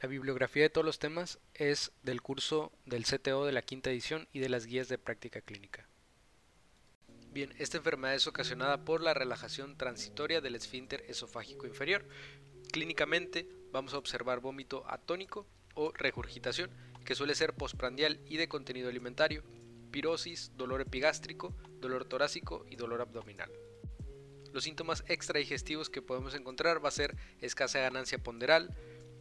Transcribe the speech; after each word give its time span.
La 0.00 0.08
bibliografía 0.08 0.64
de 0.64 0.70
todos 0.70 0.84
los 0.84 0.98
temas 0.98 1.38
es 1.54 1.90
del 2.02 2.20
curso 2.20 2.70
del 2.84 3.04
CTO 3.04 3.46
de 3.46 3.52
la 3.52 3.62
quinta 3.62 3.90
edición 3.90 4.28
y 4.30 4.40
de 4.40 4.50
las 4.50 4.66
guías 4.66 4.88
de 4.88 4.98
práctica 4.98 5.40
clínica. 5.40 5.88
Bien, 7.32 7.54
esta 7.58 7.78
enfermedad 7.78 8.14
es 8.14 8.26
ocasionada 8.26 8.84
por 8.84 9.02
la 9.02 9.14
relajación 9.14 9.76
transitoria 9.78 10.42
del 10.42 10.54
esfínter 10.54 11.02
esofágico 11.08 11.66
inferior. 11.66 12.04
Clínicamente 12.72 13.48
vamos 13.72 13.94
a 13.94 13.98
observar 13.98 14.40
vómito 14.40 14.84
atónico 14.86 15.46
o 15.74 15.92
regurgitación, 15.92 16.70
que 17.06 17.14
suele 17.14 17.34
ser 17.34 17.54
postprandial 17.54 18.20
y 18.26 18.36
de 18.36 18.48
contenido 18.48 18.90
alimentario, 18.90 19.44
pirosis, 19.90 20.52
dolor 20.56 20.82
epigástrico, 20.82 21.54
dolor 21.80 22.04
torácico 22.04 22.66
y 22.68 22.76
dolor 22.76 23.00
abdominal. 23.00 23.50
Los 24.52 24.64
síntomas 24.64 25.04
extradigestivos 25.08 25.88
que 25.88 26.02
podemos 26.02 26.34
encontrar 26.34 26.84
va 26.84 26.88
a 26.88 26.92
ser 26.92 27.16
escasa 27.40 27.80
ganancia 27.80 28.18
ponderal, 28.18 28.74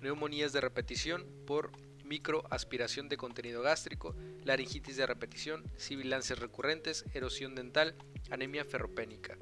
neumonías 0.00 0.52
de 0.52 0.60
repetición 0.60 1.26
por 1.46 1.70
microaspiración 2.04 3.08
de 3.08 3.16
contenido 3.16 3.62
gástrico, 3.62 4.14
laringitis 4.44 4.96
de 4.96 5.06
repetición, 5.06 5.64
sibilancias 5.76 6.38
recurrentes, 6.38 7.04
erosión 7.14 7.54
dental, 7.54 7.96
anemia 8.30 8.64
ferropénica. 8.64 9.36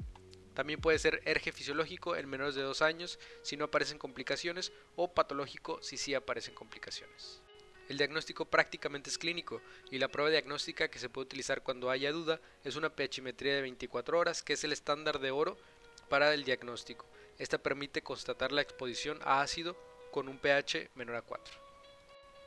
También 0.55 0.79
puede 0.79 0.99
ser 0.99 1.21
erge 1.25 1.51
fisiológico 1.51 2.15
en 2.15 2.29
menores 2.29 2.55
de 2.55 2.61
2 2.61 2.81
años 2.81 3.19
si 3.43 3.57
no 3.57 3.65
aparecen 3.65 3.97
complicaciones 3.97 4.71
o 4.95 5.13
patológico 5.13 5.79
si 5.81 5.97
sí 5.97 6.13
aparecen 6.13 6.55
complicaciones. 6.55 7.41
El 7.89 7.97
diagnóstico 7.97 8.45
prácticamente 8.45 9.11
es 9.11 9.17
clínico 9.17 9.61
y 9.91 9.99
la 9.99 10.07
prueba 10.07 10.31
diagnóstica 10.31 10.87
que 10.87 10.97
se 10.97 11.09
puede 11.09 11.25
utilizar 11.25 11.61
cuando 11.61 11.91
haya 11.91 12.11
duda 12.11 12.41
es 12.63 12.77
una 12.77 12.89
pHimetría 12.89 13.53
de 13.53 13.61
24 13.61 14.17
horas 14.17 14.41
que 14.41 14.53
es 14.53 14.63
el 14.63 14.71
estándar 14.71 15.19
de 15.19 15.29
oro 15.29 15.57
para 16.09 16.33
el 16.33 16.45
diagnóstico. 16.45 17.05
Esta 17.37 17.59
permite 17.59 18.01
constatar 18.01 18.51
la 18.51 18.61
exposición 18.61 19.19
a 19.23 19.41
ácido 19.41 19.77
con 20.15 20.29
un 20.29 20.37
pH 20.37 20.91
menor 20.95 21.17
a 21.17 21.21
4. 21.23 21.53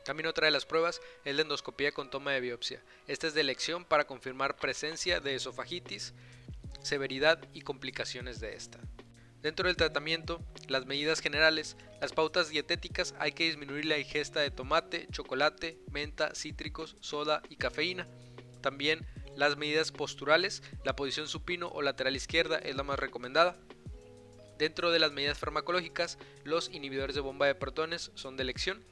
También 0.02 0.26
otra 0.26 0.46
de 0.46 0.50
las 0.50 0.64
pruebas 0.64 1.02
es 1.26 1.36
la 1.36 1.42
endoscopía 1.42 1.92
con 1.92 2.08
toma 2.08 2.32
de 2.32 2.40
biopsia. 2.40 2.82
Esta 3.06 3.26
es 3.26 3.34
de 3.34 3.42
elección 3.42 3.84
para 3.84 4.06
confirmar 4.06 4.56
presencia 4.56 5.20
de 5.20 5.34
esofagitis, 5.34 6.14
severidad 6.80 7.46
y 7.52 7.60
complicaciones 7.60 8.40
de 8.40 8.54
esta. 8.54 8.78
Dentro 9.42 9.66
del 9.66 9.76
tratamiento, 9.76 10.40
las 10.66 10.86
medidas 10.86 11.20
generales, 11.20 11.76
las 12.00 12.14
pautas 12.14 12.48
dietéticas 12.48 13.14
hay 13.18 13.32
que 13.32 13.44
disminuir 13.44 13.84
la 13.84 13.98
ingesta 13.98 14.40
de 14.40 14.50
tomate, 14.50 15.06
chocolate, 15.12 15.78
menta, 15.92 16.34
cítricos, 16.34 16.96
soda 17.00 17.42
y 17.50 17.56
cafeína. 17.56 18.08
También 18.62 19.06
las 19.36 19.58
medidas 19.58 19.92
posturales, 19.92 20.62
la 20.84 20.96
posición 20.96 21.28
supino 21.28 21.68
o 21.68 21.82
lateral 21.82 22.16
izquierda 22.16 22.56
es 22.56 22.74
la 22.76 22.82
más 22.82 22.98
recomendada. 22.98 23.58
Dentro 24.58 24.90
de 24.90 24.98
las 24.98 25.12
medidas 25.12 25.38
farmacológicas, 25.38 26.18
los 26.42 26.68
inhibidores 26.70 27.14
de 27.14 27.20
bomba 27.20 27.46
de 27.46 27.54
protones 27.54 28.10
son 28.16 28.36
de 28.36 28.42
elección, 28.42 28.82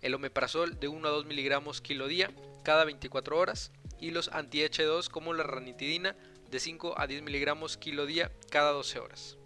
el 0.00 0.14
omeprazol 0.14 0.78
de 0.78 0.86
1 0.86 1.08
a 1.08 1.10
2 1.10 1.26
miligramos 1.26 1.80
kilo 1.80 2.06
día 2.06 2.30
cada 2.62 2.84
24 2.84 3.36
horas 3.36 3.72
y 4.00 4.12
los 4.12 4.28
anti-H2 4.28 5.08
como 5.08 5.34
la 5.34 5.42
ranitidina 5.42 6.14
de 6.50 6.60
5 6.60 6.94
a 6.96 7.08
10 7.08 7.22
miligramos 7.22 7.76
kilo 7.76 8.06
día 8.06 8.30
cada 8.48 8.70
12 8.70 9.00
horas. 9.00 9.36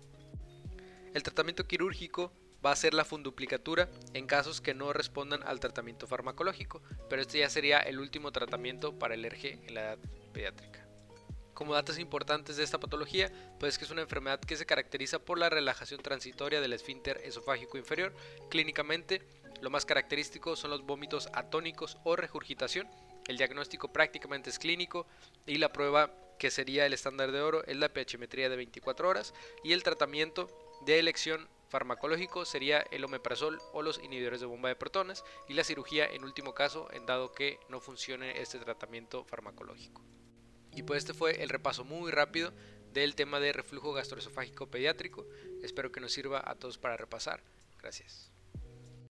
El 1.14 1.22
tratamiento 1.22 1.66
quirúrgico 1.66 2.32
va 2.64 2.72
a 2.72 2.76
ser 2.76 2.92
la 2.92 3.06
funduplicatura 3.06 3.88
en 4.12 4.26
casos 4.26 4.60
que 4.60 4.74
no 4.74 4.92
respondan 4.92 5.42
al 5.42 5.58
tratamiento 5.58 6.06
farmacológico, 6.06 6.82
pero 7.08 7.22
este 7.22 7.38
ya 7.38 7.48
sería 7.48 7.78
el 7.78 7.98
último 7.98 8.30
tratamiento 8.30 8.98
para 8.98 9.14
el 9.14 9.24
ERGE 9.24 9.58
en 9.66 9.74
la 9.74 9.80
edad 9.80 9.98
pediátrica. 10.34 10.81
Como 11.62 11.74
datos 11.74 12.00
importantes 12.00 12.56
de 12.56 12.64
esta 12.64 12.80
patología, 12.80 13.30
pues 13.60 13.78
que 13.78 13.84
es 13.84 13.91
una 13.92 14.02
enfermedad 14.02 14.41
que 14.41 14.56
se 14.56 14.66
caracteriza 14.66 15.20
por 15.20 15.38
la 15.38 15.48
relajación 15.48 16.02
transitoria 16.02 16.60
del 16.60 16.72
esfínter 16.72 17.20
esofágico 17.22 17.78
inferior. 17.78 18.12
Clínicamente, 18.50 19.22
lo 19.60 19.70
más 19.70 19.86
característico 19.86 20.56
son 20.56 20.72
los 20.72 20.84
vómitos 20.84 21.28
atónicos 21.33 21.98
o 22.02 22.16
regurgitación. 22.16 22.88
El 23.28 23.36
diagnóstico 23.36 23.92
prácticamente 23.92 24.50
es 24.50 24.58
clínico 24.58 25.06
y 25.46 25.58
la 25.58 25.72
prueba 25.72 26.12
que 26.36 26.50
sería 26.50 26.84
el 26.84 26.94
estándar 26.94 27.30
de 27.30 27.40
oro 27.42 27.62
es 27.64 27.77
la 27.77 27.90
pHimetría 27.90 28.48
de 28.48 28.56
24 28.56 29.08
horas 29.08 29.33
y 29.62 29.73
el 29.73 29.84
tratamiento 29.84 30.48
de 30.84 30.98
elección 30.98 31.48
farmacológico 31.68 32.44
sería 32.44 32.80
el 32.90 33.05
omeprazol 33.05 33.61
o 33.73 33.83
los 33.83 34.02
inhibidores 34.02 34.40
de 34.40 34.46
bomba 34.46 34.68
de 34.68 34.74
protones 34.74 35.23
y 35.48 35.52
la 35.52 35.62
cirugía 35.62 36.06
en 36.06 36.24
último 36.24 36.55
caso 36.55 36.89
en 36.92 37.06
dado 37.06 37.30
que 37.30 37.61
no 37.68 37.79
funcione 37.79 38.42
este 38.42 38.58
tratamiento 38.58 39.23
farmacológico. 39.23 40.02
Y 40.74 40.83
pues 40.83 40.98
este 40.98 41.14
fue 41.14 41.42
el 41.42 41.48
repaso 41.48 41.84
muy 41.84 42.10
rápido 42.10 42.52
del 42.92 43.14
tema 43.14 43.40
de 43.40 43.52
reflujo 43.52 43.92
gastroesofágico 43.92 44.66
pediátrico. 44.66 45.27
Espero 45.62 45.92
que 45.92 46.00
nos 46.00 46.12
sirva 46.12 46.42
a 46.44 46.55
todos 46.55 46.78
para 46.78 46.96
repasar. 46.96 47.42
Gracias. 47.80 48.31